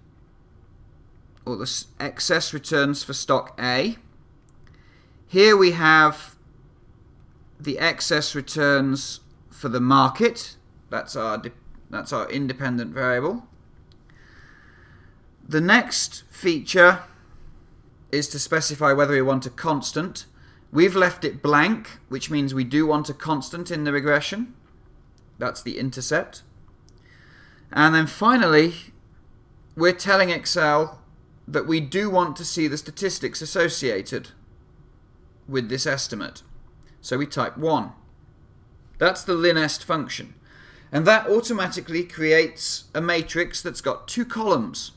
or 1.46 1.58
the 1.58 1.86
excess 2.00 2.54
returns 2.54 3.04
for 3.04 3.14
stock 3.14 3.58
A. 3.60 3.98
Here 5.30 5.56
we 5.56 5.74
have 5.74 6.36
the 7.60 7.78
excess 7.78 8.34
returns 8.34 9.20
for 9.52 9.70
the 9.70 9.80
market. 9.80 10.56
That's 10.90 11.16
our 11.16 11.40
that's 11.88 12.12
our 12.12 12.28
independent 12.32 12.96
variable. 12.96 13.46
The 15.48 15.62
next 15.62 16.24
feature 16.32 17.04
is 18.12 18.28
to 18.30 18.40
specify 18.40 18.92
whether 18.92 19.14
we 19.14 19.22
want 19.22 19.46
a 19.46 19.52
constant. 19.52 20.26
We've 20.72 20.96
left 20.96 21.24
it 21.24 21.44
blank, 21.44 22.00
which 22.08 22.32
means 22.32 22.56
we 22.56 22.64
do 22.64 22.88
want 22.88 23.08
a 23.08 23.14
constant 23.14 23.70
in 23.70 23.84
the 23.84 23.94
regression. 23.94 24.56
That's 25.38 25.62
the 25.62 25.78
intercept. 25.78 26.42
And 27.72 27.94
then 27.94 28.08
finally, 28.08 28.74
we're 29.76 29.94
telling 29.94 30.32
Excel 30.32 31.04
that 31.48 31.68
we 31.68 31.80
do 31.80 32.10
want 32.10 32.36
to 32.38 32.46
see 32.46 32.68
the 32.68 32.78
statistics 32.78 33.44
associated 33.44 34.30
with 35.50 35.70
this 35.70 35.86
estimate. 35.86 36.44
So 37.02 37.18
we 37.18 37.26
type 37.26 37.58
1. 37.58 37.92
That's 38.98 39.24
the 39.24 39.34
linest 39.34 39.84
function. 39.84 40.36
And 40.92 41.06
that 41.06 41.28
automatically 41.28 42.04
creates 42.04 42.86
a 42.94 43.02
matrix 43.02 43.62
that's 43.62 43.82
got 43.82 44.08
two 44.08 44.26
columns. 44.26 44.92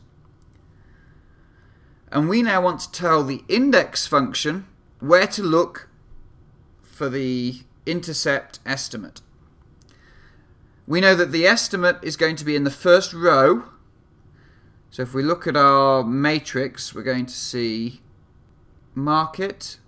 And 2.10 2.28
we 2.28 2.42
now 2.42 2.62
want 2.62 2.80
to 2.80 2.92
tell 2.92 3.24
the 3.24 3.42
index 3.48 4.06
function 4.06 4.66
where 5.00 5.26
to 5.28 5.42
look 5.42 5.88
for 6.82 7.08
the 7.08 7.62
intercept 7.86 8.58
estimate. 8.66 9.20
We 10.86 11.00
know 11.00 11.14
that 11.14 11.32
the 11.32 11.46
estimate 11.46 11.98
is 12.02 12.16
going 12.16 12.36
to 12.36 12.44
be 12.44 12.56
in 12.56 12.64
the 12.64 12.70
first 12.70 13.12
row. 13.12 13.64
So 14.90 15.02
if 15.02 15.14
we 15.14 15.22
look 15.22 15.46
at 15.46 15.56
our 15.56 16.04
matrix, 16.04 16.94
we're 16.94 17.02
going 17.02 17.26
to 17.26 17.34
see 17.34 18.02
market, 18.94 19.78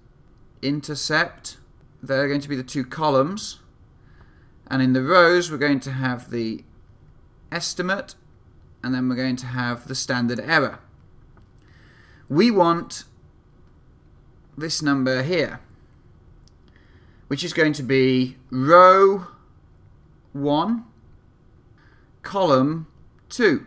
intercept. 0.64 1.58
They're 2.02 2.28
going 2.28 2.40
to 2.40 2.48
be 2.48 2.56
the 2.56 2.62
two 2.62 2.84
columns. 2.84 3.60
And 4.66 4.82
in 4.82 4.94
the 4.94 5.02
rows, 5.02 5.50
we're 5.50 5.58
going 5.58 5.80
to 5.80 5.92
have 5.92 6.30
the 6.30 6.64
estimate, 7.52 8.14
and 8.82 8.94
then 8.94 9.08
we're 9.08 9.14
going 9.14 9.36
to 9.36 9.46
have 9.46 9.86
the 9.86 9.94
standard 9.94 10.40
error. 10.40 10.80
We 12.28 12.50
want 12.50 13.04
this 14.56 14.80
number 14.80 15.22
here, 15.22 15.60
which 17.28 17.44
is 17.44 17.52
going 17.52 17.74
to 17.74 17.82
be 17.82 18.36
row 18.50 19.26
1, 20.32 20.84
column 22.22 22.86
2. 23.28 23.66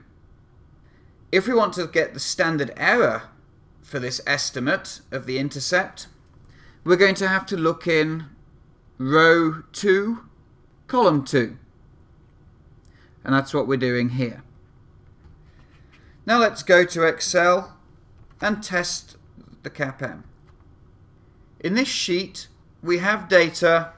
If 1.31 1.47
we 1.47 1.53
want 1.53 1.73
to 1.73 1.87
get 1.87 2.13
the 2.13 2.19
standard 2.19 2.73
error 2.75 3.23
for 3.81 3.99
this 3.99 4.19
estimate 4.25 5.01
of 5.11 5.25
the 5.25 5.37
intercept, 5.37 6.07
we're 6.87 6.95
going 6.95 7.15
to 7.15 7.27
have 7.27 7.45
to 7.45 7.57
look 7.57 7.85
in 7.85 8.27
row 8.97 9.61
2, 9.73 10.23
column 10.87 11.25
2. 11.25 11.57
And 13.25 13.33
that's 13.33 13.53
what 13.53 13.67
we're 13.67 13.75
doing 13.75 14.11
here. 14.11 14.41
Now 16.25 16.39
let's 16.39 16.63
go 16.63 16.85
to 16.85 17.03
Excel 17.03 17.75
and 18.39 18.63
test 18.63 19.17
the 19.63 19.69
CAPM. 19.69 20.23
In 21.59 21.73
this 21.73 21.89
sheet, 21.89 22.47
we 22.81 22.99
have 22.99 23.27
data 23.27 23.91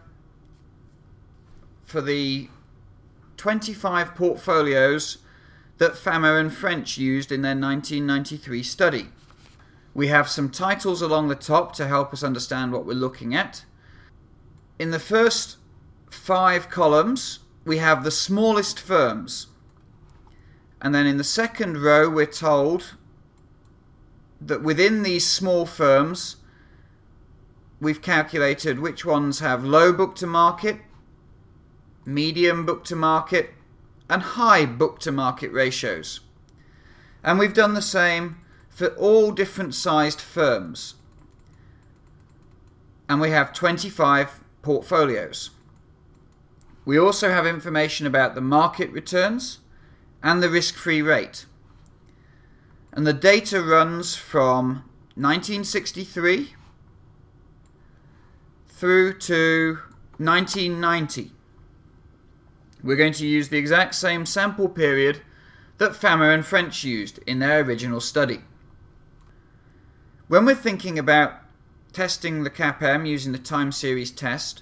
for 1.83 2.01
the 2.01 2.49
25 3.37 4.15
portfolios 4.15 5.19
that 5.77 5.95
Fama 5.95 6.37
and 6.37 6.51
French 6.51 6.97
used 6.97 7.31
in 7.31 7.43
their 7.43 7.51
1993 7.51 8.63
study. 8.63 9.09
We 9.93 10.07
have 10.07 10.29
some 10.29 10.49
titles 10.49 11.01
along 11.01 11.27
the 11.27 11.35
top 11.35 11.73
to 11.75 11.87
help 11.87 12.13
us 12.13 12.23
understand 12.23 12.71
what 12.71 12.85
we're 12.85 12.93
looking 12.93 13.35
at. 13.35 13.65
In 14.77 14.91
the 14.91 14.99
first 14.99 15.57
five 16.09 16.69
columns, 16.69 17.39
we 17.65 17.77
have 17.77 18.03
the 18.03 18.11
smallest 18.11 18.79
firms. 18.79 19.47
And 20.81 20.95
then 20.95 21.05
in 21.05 21.17
the 21.17 21.23
second 21.23 21.81
row, 21.81 22.09
we're 22.09 22.25
told 22.25 22.95
that 24.39 24.63
within 24.63 25.03
these 25.03 25.27
small 25.27 25.65
firms, 25.65 26.37
we've 27.81 28.01
calculated 28.01 28.79
which 28.79 29.03
ones 29.03 29.39
have 29.39 29.63
low 29.63 29.91
book 29.91 30.15
to 30.15 30.27
market, 30.27 30.77
medium 32.05 32.65
book 32.65 32.83
to 32.85 32.95
market, 32.95 33.51
and 34.09 34.21
high 34.21 34.65
book 34.65 34.99
to 34.99 35.11
market 35.11 35.51
ratios. 35.51 36.21
And 37.23 37.37
we've 37.37 37.53
done 37.53 37.73
the 37.73 37.81
same 37.81 38.37
for 38.79 38.95
all 38.95 39.33
different 39.33 39.75
sized 39.75 40.21
firms. 40.21 40.93
And 43.09 43.19
we 43.19 43.31
have 43.31 43.51
25 43.51 44.39
portfolios. 44.61 45.49
We 46.85 46.97
also 46.97 47.29
have 47.29 47.45
information 47.45 48.07
about 48.07 48.35
the 48.35 48.41
market 48.41 48.89
returns 48.91 49.59
and 50.23 50.41
the 50.41 50.49
risk 50.49 50.75
free 50.75 51.01
rate. 51.01 51.45
And 52.93 53.05
the 53.05 53.11
data 53.11 53.61
runs 53.61 54.15
from 54.15 54.85
1963 55.15 56.53
through 58.69 59.19
to 59.19 59.79
1990. 60.19 61.31
We're 62.81 62.95
going 62.95 63.11
to 63.11 63.27
use 63.27 63.49
the 63.49 63.57
exact 63.57 63.95
same 63.95 64.25
sample 64.25 64.69
period 64.69 65.19
that 65.79 65.97
Fama 65.97 66.29
and 66.29 66.45
French 66.45 66.85
used 66.85 67.19
in 67.27 67.39
their 67.39 67.59
original 67.59 67.99
study. 67.99 68.39
When 70.29 70.45
we're 70.45 70.53
thinking 70.53 70.99
about 70.99 71.41
testing 71.91 72.43
the 72.43 72.51
CAPM 72.51 73.07
using 73.07 73.31
the 73.31 73.39
time 73.39 73.71
series 73.71 74.11
test, 74.11 74.61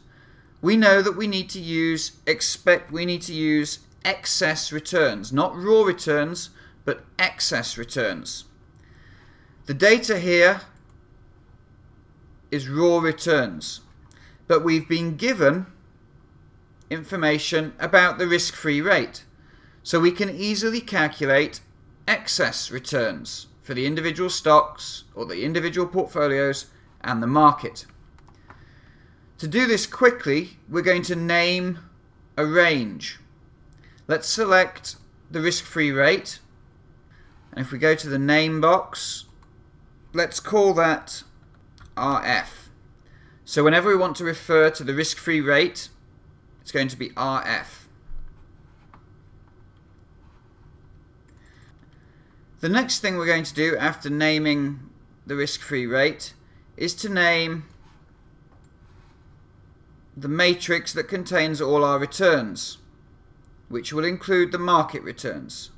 we 0.61 0.77
know 0.77 1.01
that 1.01 1.17
we 1.17 1.27
need 1.27 1.49
to 1.49 1.59
use 1.59 2.13
expect 2.25 2.89
we 2.89 3.05
need 3.05 3.21
to 3.23 3.33
use 3.33 3.79
excess 4.05 4.71
returns, 4.71 5.33
not 5.33 5.57
raw 5.57 5.83
returns, 5.83 6.51
but 6.85 7.03
excess 7.19 7.77
returns. 7.77 8.45
The 9.65 9.73
data 9.73 10.19
here 10.19 10.61
is 12.49 12.69
raw 12.69 12.99
returns, 12.99 13.81
but 14.47 14.63
we've 14.63 14.87
been 14.87 15.17
given 15.17 15.65
information 16.89 17.73
about 17.77 18.19
the 18.19 18.27
risk-free 18.27 18.79
rate, 18.79 19.25
so 19.83 19.99
we 19.99 20.11
can 20.11 20.29
easily 20.29 20.79
calculate 20.79 21.59
excess 22.07 22.71
returns 22.71 23.47
for 23.67 23.73
the 23.73 23.85
individual 23.85 24.29
stocks 24.29 25.03
or 25.13 25.25
the 25.25 25.43
individual 25.43 25.85
portfolios 25.85 26.67
and 27.01 27.21
the 27.21 27.27
market. 27.27 27.85
To 29.39 29.47
do 29.47 29.67
this 29.67 29.85
quickly, 29.85 30.51
we're 30.69 30.81
going 30.81 31.01
to 31.01 31.17
name 31.17 31.79
a 32.37 32.45
range. 32.45 33.19
Let's 34.07 34.29
select 34.29 34.95
the 35.29 35.41
risk-free 35.41 35.91
rate. 35.91 36.39
And 37.51 37.59
if 37.59 37.73
we 37.73 37.77
go 37.77 37.93
to 37.93 38.07
the 38.07 38.17
name 38.17 38.61
box, 38.61 39.25
let's 40.13 40.39
call 40.39 40.73
that 40.75 41.23
RF. 41.97 42.69
So 43.43 43.65
whenever 43.65 43.89
we 43.89 43.97
want 43.97 44.15
to 44.15 44.23
refer 44.23 44.69
to 44.69 44.83
the 44.85 44.93
risk-free 44.93 45.41
rate, 45.41 45.89
it's 46.61 46.71
going 46.71 46.87
to 46.87 46.97
be 46.97 47.09
RF. 47.09 47.86
The 52.59 52.69
next 52.69 52.99
thing 52.99 53.17
we're 53.17 53.25
going 53.25 53.43
to 53.43 53.53
do 53.53 53.77
after 53.77 54.09
naming 54.09 54.89
the 55.25 55.35
risk-free 55.35 55.85
rate 55.85 56.33
is 56.75 56.93
to 56.95 57.09
name 57.09 57.65
the 60.15 60.27
matrix 60.27 60.93
that 60.93 61.07
contains 61.07 61.61
all 61.61 61.83
our 61.83 61.99
returns 61.99 62.79
which 63.69 63.91
will 63.91 64.05
include 64.05 64.51
the 64.51 64.57
market 64.57 65.03
returns. 65.03 65.71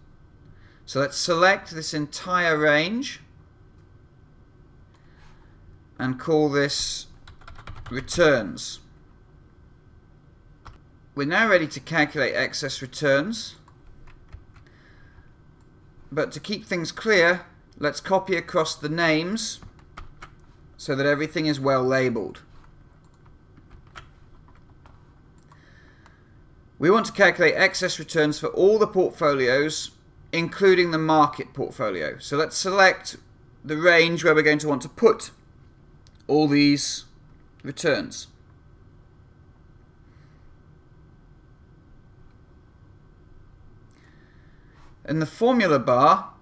So 0.85 0.99
let's 0.99 1.17
select 1.17 1.71
this 1.71 1.93
entire 1.93 2.57
range 2.57 3.19
and 5.97 6.19
call 6.19 6.49
this 6.49 7.07
returns. 7.89 8.79
We're 11.15 11.27
now 11.27 11.49
ready 11.49 11.67
to 11.67 11.79
calculate 11.79 12.35
excess 12.35 12.81
returns. 12.81 13.55
But 16.11 16.31
to 16.31 16.39
keep 16.39 16.65
things 16.65 16.91
clear, 16.91 17.45
let's 17.77 17.99
copy 17.99 18.35
across 18.35 18.75
the 18.75 18.89
names 18.89 19.59
so 20.77 20.95
that 20.95 21.05
everything 21.05 21.45
is 21.45 21.59
well 21.59 21.83
labeled. 21.83 22.41
We 26.79 26.89
want 26.89 27.05
to 27.07 27.11
calculate 27.11 27.55
excess 27.55 27.99
returns 27.99 28.39
for 28.39 28.47
all 28.47 28.79
the 28.79 28.87
portfolios, 28.87 29.91
including 30.31 30.91
the 30.91 30.97
market 30.97 31.53
portfolio. 31.53 32.17
So 32.19 32.37
let's 32.37 32.57
select 32.57 33.17
the 33.65 33.75
range 33.75 34.23
where 34.23 34.33
we're 34.33 34.41
going 34.41 34.59
to 34.59 34.69
want 34.69 34.81
to 34.83 34.89
put 34.89 35.31
all 36.27 36.47
these 36.47 37.03
returns. 37.63 38.27
In 45.09 45.19
the 45.19 45.25
formula 45.25 45.79
bar, 45.79 46.33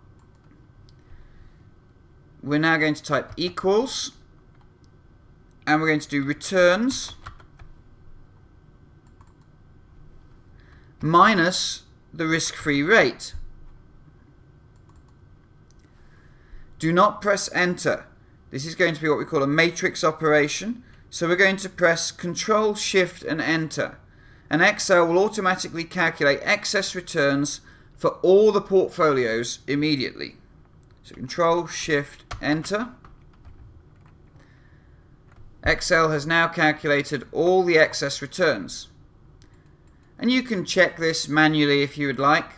we're 2.43 2.59
now 2.59 2.75
going 2.75 2.95
to 2.95 3.01
type 3.01 3.31
equals, 3.37 4.11
and 5.65 5.79
we're 5.79 5.87
going 5.87 6.01
to 6.01 6.09
do 6.09 6.21
returns 6.21 7.15
minus 10.99 11.83
the 12.13 12.27
risk-free 12.27 12.83
rate. 12.83 13.35
Do 16.77 16.91
not 16.91 17.21
press 17.21 17.49
enter. 17.53 18.05
This 18.51 18.65
is 18.65 18.75
going 18.75 18.95
to 18.95 19.01
be 19.01 19.07
what 19.07 19.17
we 19.17 19.23
call 19.23 19.43
a 19.43 19.47
matrix 19.47 20.03
operation. 20.03 20.83
So 21.09 21.29
we're 21.29 21.37
going 21.37 21.55
to 21.57 21.69
press 21.69 22.11
Control 22.11 22.75
Shift 22.75 23.23
and 23.23 23.39
enter. 23.39 23.97
And 24.49 24.61
Excel 24.61 25.07
will 25.07 25.23
automatically 25.23 25.85
calculate 25.85 26.41
excess 26.43 26.95
returns 26.95 27.61
for 27.97 28.11
all 28.21 28.51
the 28.51 28.61
portfolios 28.61 29.59
immediately. 29.67 30.35
So 31.03 31.15
Control 31.15 31.67
Shift 31.67 32.23
enter. 32.41 32.89
Excel 35.63 36.11
has 36.11 36.25
now 36.25 36.47
calculated 36.47 37.27
all 37.31 37.63
the 37.63 37.77
excess 37.77 38.21
returns. 38.21 38.87
And 40.19 40.31
you 40.31 40.43
can 40.43 40.63
check 40.63 40.97
this 40.97 41.27
manually 41.27 41.81
if 41.81 41.97
you 41.97 42.07
would 42.07 42.19
like. 42.19 42.53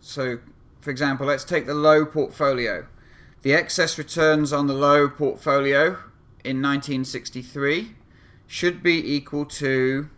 So, 0.00 0.38
for 0.80 0.90
example, 0.90 1.26
let's 1.26 1.44
take 1.44 1.66
the 1.66 1.74
low 1.74 2.06
portfolio. 2.06 2.86
The 3.42 3.54
excess 3.54 3.98
returns 3.98 4.52
on 4.52 4.66
the 4.66 4.74
low 4.74 5.08
portfolio 5.08 5.98
in 6.44 6.62
1963 6.62 7.94
should 8.46 8.82
be 8.82 9.14
equal 9.14 9.44
to 9.46 10.08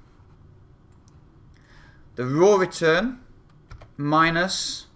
the 2.15 2.27
raw 2.27 2.57
return 2.57 3.22
minus 4.03 4.87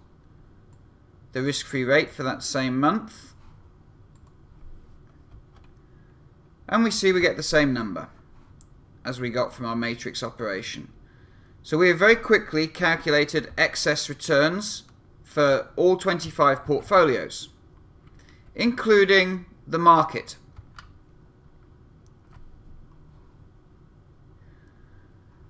the 1.32 1.42
risk-free 1.42 1.84
rate 1.84 2.10
for 2.10 2.22
that 2.22 2.42
same 2.42 2.78
month. 2.80 3.34
And 6.68 6.82
we 6.82 6.90
see 6.90 7.12
we 7.12 7.20
get 7.20 7.36
the 7.36 7.42
same 7.42 7.72
number 7.72 8.08
as 9.04 9.20
we 9.20 9.30
got 9.30 9.52
from 9.54 9.66
our 9.66 9.76
matrix 9.76 10.22
operation. 10.22 10.88
So 11.62 11.78
we 11.78 11.88
have 11.88 11.98
very 11.98 12.16
quickly 12.16 12.66
calculated 12.66 13.52
excess 13.56 14.08
returns 14.08 14.84
for 15.22 15.68
all 15.76 15.96
25 15.96 16.64
portfolios, 16.64 17.50
including 18.54 19.46
the 19.66 19.78
market. 19.78 20.36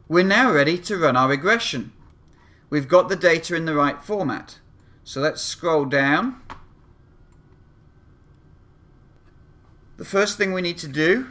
We're 0.09 0.25
now 0.25 0.53
ready 0.53 0.79
to 0.79 0.97
run 0.97 1.17
our 1.17 1.29
regression. 1.29 1.93
We've 2.69 2.89
got 2.89 3.09
the 3.09 3.17
data 3.17 3.55
in 3.55 3.65
the 3.65 3.75
right 3.75 4.03
format. 4.03 4.59
So 5.05 5.21
let's 5.21 5.43
scroll 5.43 5.85
down. 5.85 6.41
The 9.97 10.05
first 10.05 10.37
thing 10.37 10.53
we 10.53 10.63
need 10.63 10.79
to 10.79 10.89
do 10.89 11.29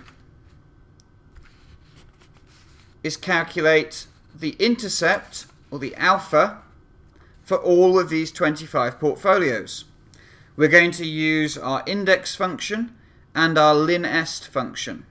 is 3.04 3.18
calculate 3.18 4.08
the 4.34 4.56
intercept 4.60 5.46
or 5.70 5.78
the 5.78 5.96
alpha 5.96 6.62
for 7.44 7.58
all 7.58 8.00
of 8.00 8.10
these 8.10 8.32
25 8.32 9.00
portfolios. 9.00 9.86
We're 10.56 10.70
going 10.70 10.92
to 10.92 11.06
use 11.06 11.58
our 11.58 11.84
index 11.86 12.36
function 12.36 12.96
and 13.36 13.58
our 13.58 13.76
linest 13.76 14.48
function. 14.48 15.06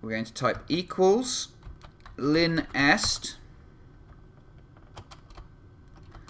We're 0.00 0.10
going 0.10 0.24
to 0.24 0.32
type 0.32 0.64
equals 0.68 1.48
linest. 2.20 3.36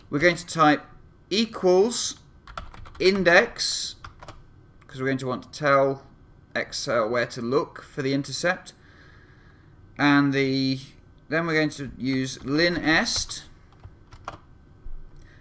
We're 0.09 0.19
going 0.19 0.37
to 0.37 0.47
type 0.47 0.85
equals 1.29 2.17
index 2.99 3.97
because 4.81 5.01
we're 5.01 5.07
going 5.07 5.19
to 5.19 5.27
want 5.27 5.45
to 5.45 5.59
tell 5.59 6.03
Excel 6.55 7.09
where 7.09 7.27
to 7.27 7.41
look 7.41 7.83
for 7.83 8.03
the 8.03 8.13
intercept 8.13 8.73
and 9.99 10.33
the 10.33 10.81
then 11.29 11.47
we're 11.47 11.55
going 11.55 11.71
to 11.71 11.93
use 11.97 12.39
linest. 12.39 13.43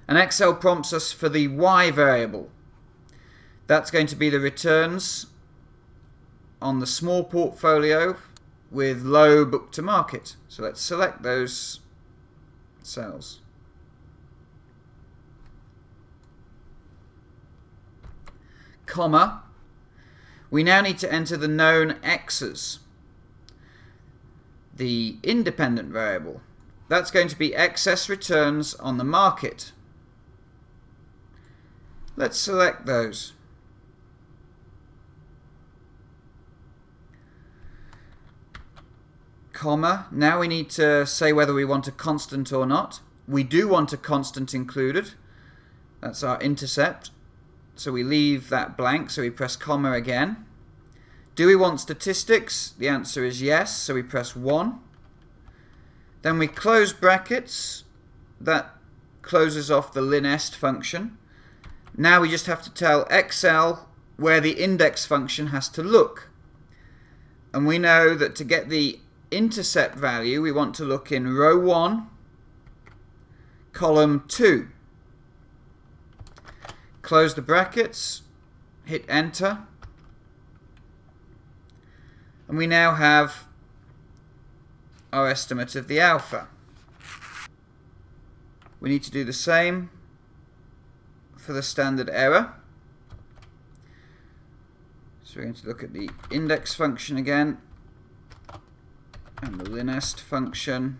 And 0.08 0.18
Excel 0.18 0.54
prompts 0.54 0.94
us 0.94 1.12
for 1.12 1.30
the 1.30 1.48
Y 1.48 1.90
variable. 1.90 2.50
That's 3.66 3.90
going 3.90 4.08
to 4.08 4.16
be 4.16 4.30
the 4.30 4.40
returns 4.40 5.28
on 6.62 6.80
the 6.80 6.88
small 6.88 7.24
portfolio 7.24 8.18
with 8.72 9.04
low 9.04 9.46
book 9.46 9.72
to 9.74 9.82
market. 9.82 10.36
So 10.48 10.64
let's 10.64 10.82
select 10.82 11.24
those 11.24 11.80
cells. 12.84 13.40
Comma. 18.86 19.44
We 20.52 20.64
now 20.64 20.82
need 20.82 20.98
to 21.00 21.12
enter 21.12 21.38
the 21.38 21.48
known 21.48 21.98
x's. 22.04 22.80
The 24.76 25.18
independent 25.24 25.90
variable. 25.90 26.42
That's 26.88 27.12
going 27.12 27.28
to 27.28 27.38
be 27.38 27.56
excess 27.56 28.10
returns 28.10 28.74
on 28.76 28.98
the 28.98 29.04
market. 29.04 29.72
Let's 32.16 32.40
select 32.40 32.88
those. 32.88 33.34
Comma. 39.60 40.08
Now 40.10 40.40
we 40.40 40.48
need 40.48 40.70
to 40.70 41.06
say 41.06 41.34
whether 41.34 41.54
we 41.54 41.66
want 41.66 41.86
a 41.86 41.92
constant 41.92 42.54
or 42.54 42.66
not. 42.66 43.02
We 43.28 43.44
do 43.44 43.68
want 43.68 43.92
a 43.92 43.98
constant 43.98 44.54
included. 44.54 45.12
That's 46.00 46.24
our 46.24 46.40
intercept. 46.40 47.12
So 47.76 47.92
we 47.92 48.02
leave 48.02 48.48
that 48.48 48.78
blank, 48.78 49.10
so 49.10 49.22
we 49.22 49.30
press 49.30 49.58
comma 49.58 49.92
again. 49.92 50.46
Do 51.36 51.46
we 51.46 51.58
want 51.58 51.82
statistics? 51.82 52.74
The 52.78 52.88
answer 52.88 53.26
is 53.26 53.42
yes, 53.42 53.76
so 53.76 53.96
we 53.96 54.02
press 54.02 54.34
1. 54.34 54.80
Then 56.22 56.40
we 56.40 56.48
close 56.48 56.94
brackets. 56.94 57.84
That 58.40 58.74
closes 59.22 59.70
off 59.70 59.92
the 59.92 60.00
linest 60.00 60.56
function. 60.56 61.18
Now 61.98 62.22
we 62.22 62.30
just 62.30 62.46
have 62.46 62.62
to 62.62 62.74
tell 62.74 63.06
Excel 63.10 63.90
where 64.16 64.40
the 64.40 64.54
index 64.54 65.06
function 65.06 65.48
has 65.48 65.68
to 65.68 65.84
look. 65.84 66.30
And 67.54 67.68
we 67.68 67.78
know 67.78 68.16
that 68.16 68.38
to 68.38 68.46
get 68.46 68.70
the 68.70 69.00
intercept 69.32 69.96
value, 69.96 70.42
we 70.42 70.52
want 70.52 70.76
to 70.76 70.84
look 70.84 71.12
in 71.12 71.34
row 71.34 71.58
1, 71.58 72.08
column 73.74 74.24
2. 74.28 74.68
Close 77.02 77.36
the 77.36 77.42
brackets, 77.42 78.24
hit 78.86 79.06
enter, 79.08 79.60
and 82.48 82.58
we 82.58 82.68
now 82.68 82.96
have 82.96 83.46
our 85.14 85.28
estimate 85.28 85.76
of 85.76 85.88
the 85.88 86.00
alpha. 86.00 86.48
We 88.80 88.90
need 88.90 89.04
to 89.04 89.12
do 89.12 89.24
the 89.24 89.34
same 89.34 89.90
for 91.38 91.54
the 91.54 91.64
standard 91.64 92.10
error. 92.12 92.54
So 95.24 95.38
we're 95.38 95.44
going 95.44 95.54
to 95.56 95.68
look 95.68 95.84
at 95.84 95.94
the 95.94 96.10
index 96.32 96.74
function 96.74 97.18
again 97.18 97.60
and 99.42 99.60
the 99.60 99.70
linest 99.70 100.20
function. 100.20 101.00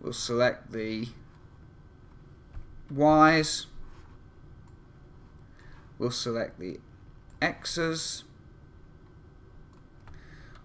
We'll 0.00 0.12
select 0.12 0.72
the 0.72 1.08
y's. 2.90 3.66
We'll 5.98 6.10
select 6.10 6.58
the 6.60 6.78
x's. 7.42 8.24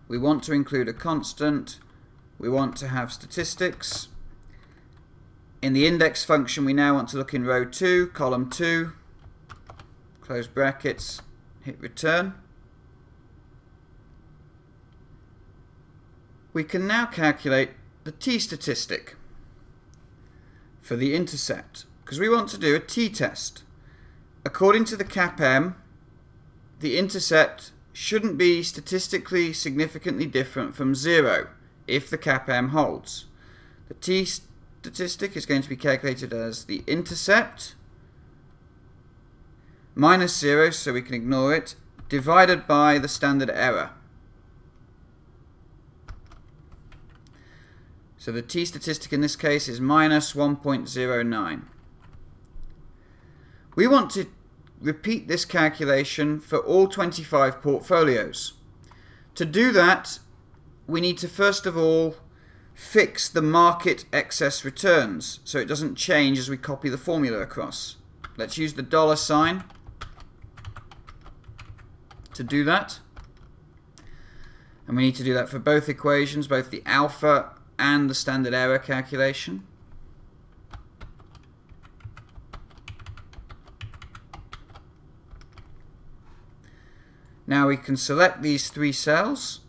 We 0.08 0.18
want 0.18 0.44
to 0.44 0.54
include 0.54 0.88
a 0.88 0.94
constant. 0.94 1.80
We 2.38 2.50
want 2.50 2.76
to 2.78 2.90
have 2.90 3.12
statistics. 3.12 4.10
In 5.62 5.74
the 5.74 5.88
index 5.88 6.24
function, 6.24 6.66
we 6.66 6.74
now 6.74 6.94
want 6.94 7.10
to 7.10 7.18
look 7.18 7.34
in 7.34 7.46
row 7.46 7.66
2, 7.66 8.08
column 8.08 8.50
2, 8.50 8.92
close 10.22 10.46
brackets, 10.46 11.22
hit 11.62 11.80
return. 11.80 12.34
We 16.54 16.64
can 16.64 16.86
now 16.86 17.08
calculate 17.08 17.72
the 18.04 18.12
t-statistic 18.12 19.16
for 20.82 20.96
the 20.96 21.16
intercept 21.16 21.86
because 22.04 22.20
we 22.20 22.30
want 22.30 22.50
to 22.50 22.60
do 22.60 22.76
a 22.76 22.80
t-test. 22.80 23.64
According 24.46 24.86
to 24.86 24.96
the 24.96 25.06
CAPM, 25.06 25.76
the 26.80 26.98
intercept 26.98 27.72
shouldn't 27.92 28.38
be 28.38 28.62
statistically 28.62 29.54
significantly 29.54 30.26
different 30.26 30.76
from 30.76 30.94
zero 30.94 31.48
if 31.88 32.10
the 32.10 32.18
CAPM 32.18 32.70
holds. 32.70 33.26
The 33.88 33.96
t-statistic 33.96 35.36
is 35.36 35.46
going 35.46 35.62
to 35.64 35.70
be 35.70 35.76
calculated 35.76 36.34
as 36.34 36.66
the 36.66 36.84
intercept 36.86 37.76
minus 39.96 40.38
zero, 40.38 40.70
so 40.72 40.94
we 40.94 41.02
can 41.02 41.14
ignore 41.14 41.56
it, 41.56 41.76
divided 42.10 42.68
by 42.68 42.98
the 42.98 43.08
standard 43.08 43.50
error. 43.50 43.92
So 48.24 48.32
the 48.32 48.42
t-statistic 48.42 49.12
in 49.12 49.20
this 49.20 49.36
case 49.36 49.68
is 49.68 49.82
minus 49.82 50.32
1.09. 50.32 51.62
We 53.76 53.86
want 53.86 54.12
to 54.12 54.28
repeat 54.80 55.28
this 55.28 55.44
calculation 55.44 56.40
for 56.40 56.60
all 56.60 56.88
25 56.88 57.62
portfolios. 57.62 58.54
To 59.36 59.44
do 59.44 59.74
that, 59.74 60.20
we 60.88 61.02
need 61.02 61.18
to 61.18 61.28
first 61.28 61.66
of 61.66 61.76
all 61.76 62.16
fix 62.74 63.28
the 63.28 63.42
market 63.42 64.06
excess 64.14 64.64
returns 64.64 65.42
so 65.44 65.58
it 65.58 65.68
doesn't 65.68 65.96
change 65.96 66.40
as 66.40 66.50
we 66.50 66.56
copy 66.56 66.88
the 66.88 66.98
formula 66.98 67.40
across. 67.40 67.98
Let's 68.38 68.58
use 68.58 68.76
the 68.76 68.84
dollar 68.84 69.18
sign 69.18 69.66
to 72.34 72.42
do 72.42 72.64
that. 72.64 73.00
And 74.88 74.96
we 74.96 75.04
need 75.04 75.16
to 75.16 75.26
do 75.26 75.34
that 75.34 75.50
for 75.50 75.60
both 75.60 75.90
equations, 75.90 76.48
both 76.48 76.72
the 76.72 76.84
alpha 76.86 77.56
and 77.78 78.10
the 78.10 78.16
standard 78.16 78.54
error 78.54 78.80
calculation. 78.80 79.64
Now 87.46 87.68
we 87.68 87.78
can 87.78 87.98
select 87.98 88.42
these 88.42 88.70
three 88.70 88.92
cells 88.92 89.62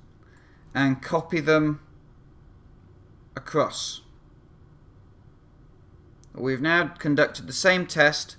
and 0.74 1.02
copy 1.02 1.40
them 1.40 1.80
across. 3.36 4.02
We've 6.34 6.60
now 6.60 6.88
conducted 6.88 7.46
the 7.46 7.52
same 7.52 7.86
test 7.86 8.36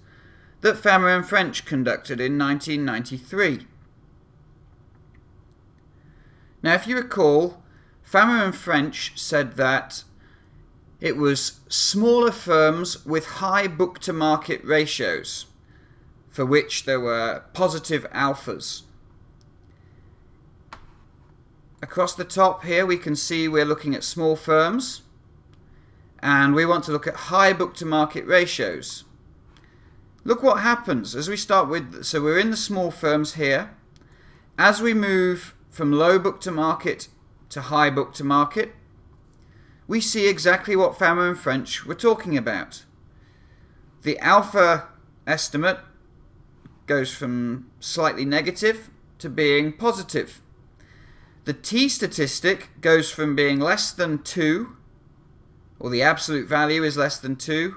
that 0.61 0.77
Fama 0.77 1.07
and 1.07 1.25
French 1.25 1.65
conducted 1.65 2.19
in 2.19 2.37
1993. 2.37 3.67
Now, 6.61 6.73
if 6.73 6.87
you 6.87 6.95
recall, 6.95 7.61
Fama 8.05 8.45
and 8.45 8.55
French 8.55 9.13
said 9.15 9.57
that 9.57 10.03
it 11.01 11.17
was 11.17 11.59
smaller 11.67 12.31
firms 12.31 13.03
with 13.03 13.25
high 13.25 13.67
book 13.67 13.99
to 13.99 14.13
market 14.13 14.63
ratios 14.63 15.47
for 16.29 16.45
which 16.45 16.85
there 16.85 16.99
were 16.99 17.43
positive 17.53 18.05
alphas. 18.11 18.83
Across 21.81 22.15
the 22.15 22.23
top 22.23 22.63
here 22.63 22.85
we 22.85 22.97
can 22.97 23.15
see 23.15 23.47
we're 23.47 23.65
looking 23.65 23.95
at 23.95 24.03
small 24.03 24.35
firms 24.35 25.01
and 26.19 26.53
we 26.53 26.65
want 26.65 26.83
to 26.83 26.91
look 26.91 27.07
at 27.07 27.15
high 27.15 27.53
book 27.53 27.73
to 27.75 27.85
market 27.85 28.25
ratios. 28.25 29.03
Look 30.23 30.43
what 30.43 30.59
happens 30.59 31.15
as 31.15 31.27
we 31.27 31.37
start 31.37 31.69
with, 31.69 32.03
so 32.03 32.21
we're 32.21 32.39
in 32.39 32.51
the 32.51 32.57
small 32.57 32.91
firms 32.91 33.33
here. 33.33 33.71
As 34.57 34.81
we 34.81 34.93
move 34.93 35.55
from 35.69 35.91
low 35.91 36.19
book 36.19 36.39
to 36.41 36.51
market 36.51 37.07
to 37.49 37.61
high 37.61 37.89
book 37.89 38.13
to 38.15 38.23
market, 38.23 38.73
we 39.87 40.01
see 40.01 40.27
exactly 40.27 40.75
what 40.75 40.97
Fama 40.97 41.29
and 41.29 41.37
French 41.37 41.85
were 41.85 41.95
talking 41.95 42.37
about. 42.37 42.83
The 44.01 44.17
alpha 44.19 44.87
estimate 45.27 45.79
goes 46.87 47.13
from 47.13 47.69
slightly 47.79 48.25
negative 48.25 48.89
to 49.19 49.29
being 49.29 49.73
positive. 49.73 50.41
The 51.45 51.53
t 51.53 51.89
statistic 51.89 52.69
goes 52.81 53.11
from 53.11 53.35
being 53.35 53.59
less 53.59 53.91
than 53.91 54.19
2, 54.19 54.75
or 55.79 55.89
the 55.89 56.01
absolute 56.01 56.47
value 56.47 56.83
is 56.83 56.97
less 56.97 57.19
than 57.19 57.35
2, 57.35 57.75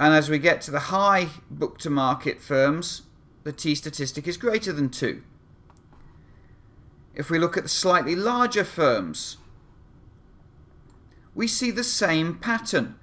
and 0.00 0.14
as 0.14 0.28
we 0.28 0.38
get 0.38 0.60
to 0.62 0.70
the 0.70 0.78
high 0.78 1.28
book 1.50 1.78
to 1.78 1.90
market 1.90 2.40
firms, 2.40 3.02
the 3.44 3.52
t 3.52 3.74
statistic 3.74 4.28
is 4.28 4.36
greater 4.36 4.72
than 4.72 4.90
2. 4.90 5.22
If 7.18 7.30
we 7.30 7.40
look 7.40 7.56
at 7.56 7.64
the 7.64 7.68
slightly 7.68 8.14
larger 8.14 8.62
firms, 8.62 9.38
we 11.34 11.48
see 11.48 11.72
the 11.72 11.82
same 11.82 12.36
pattern. 12.36 12.94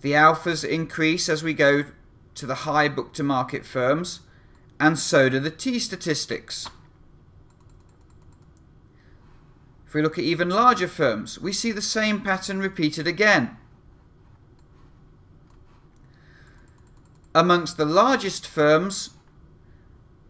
The 0.00 0.12
alphas 0.12 0.66
increase 0.66 1.28
as 1.28 1.42
we 1.42 1.54
go 1.54 1.86
to 2.36 2.46
the 2.46 2.54
high 2.66 2.88
book 2.88 3.12
to 3.14 3.24
market 3.24 3.66
firms, 3.66 4.20
and 4.78 4.96
so 4.96 5.28
do 5.28 5.40
the 5.40 5.50
t 5.50 5.80
statistics. 5.80 6.68
If 9.88 9.92
we 9.92 10.00
look 10.00 10.16
at 10.16 10.24
even 10.24 10.48
larger 10.48 10.88
firms, 10.88 11.40
we 11.40 11.52
see 11.52 11.72
the 11.72 11.82
same 11.82 12.20
pattern 12.20 12.60
repeated 12.60 13.08
again. 13.08 13.56
Amongst 17.34 17.76
the 17.76 17.84
largest 17.84 18.46
firms, 18.46 19.10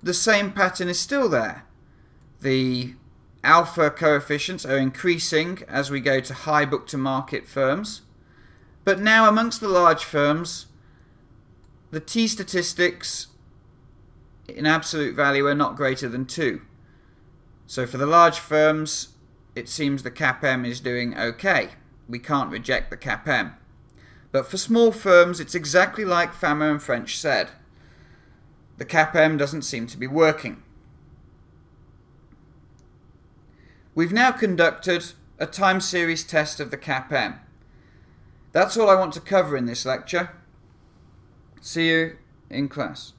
the 0.03 0.15
same 0.15 0.51
pattern 0.51 0.89
is 0.89 0.99
still 0.99 1.29
there. 1.29 1.65
The 2.45 2.93
alpha 3.43 3.91
coefficients 3.91 4.67
are 4.67 4.77
increasing 4.77 5.63
as 5.67 5.91
we 5.91 5.99
go 5.99 6.21
to 6.21 6.35
high 6.35 6.67
book 6.67 6.87
to 6.89 6.99
market 6.99 7.49
firms. 7.49 8.03
But 8.85 9.01
now, 9.01 9.27
amongst 9.27 9.63
the 9.63 9.69
large 9.69 10.05
firms, 10.05 10.67
the 11.91 12.01
T 12.01 12.29
statistics 12.29 13.29
in 14.47 14.67
absolute 14.67 15.17
value 15.17 15.47
are 15.47 15.55
not 15.55 15.75
greater 15.75 16.07
than 16.07 16.27
2. 16.27 16.61
So 17.67 17.87
for 17.87 17.97
the 17.97 18.05
large 18.05 18.39
firms, 18.39 19.15
it 19.57 19.67
seems 19.67 20.03
the 20.03 20.11
CAPM 20.11 20.67
is 20.67 20.81
doing 20.81 21.17
okay. 21.17 21.71
We 22.07 22.19
can't 22.19 22.51
reject 22.51 22.91
the 22.91 22.99
CAPM. 22.99 23.55
But 24.33 24.51
for 24.51 24.59
small 24.59 24.93
firms, 24.93 25.41
it's 25.41 25.55
exactly 25.55 26.05
like 26.05 26.35
Fama 26.35 26.71
and 26.73 26.83
French 26.83 27.17
said. 27.17 27.53
The 28.77 28.85
CAPM 28.85 29.39
doesn't 29.39 29.63
seem 29.63 29.87
to 29.87 29.97
be 29.97 30.07
working. 30.07 30.63
We've 33.97 34.13
now 34.13 34.33
conducted 34.33 35.13
a 35.39 35.47
time 35.47 35.81
series 35.81 36.25
test 36.25 36.59
of 36.59 36.73
the 36.73 36.77
CAPM. 36.77 37.39
That's 38.51 38.77
all 38.77 38.91
I 38.91 38.97
want 38.97 39.13
to 39.13 39.21
cover 39.21 39.57
in 39.57 39.67
this 39.67 39.87
lecture. 39.87 40.31
See 41.61 41.91
you 41.91 42.17
in 42.51 42.69
class. 42.69 43.13